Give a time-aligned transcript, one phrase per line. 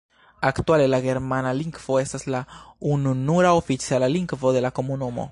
[0.49, 2.41] Aktuale la germana lingvo estas la
[2.95, 5.27] ununura oficiala lingvo de la komunumo.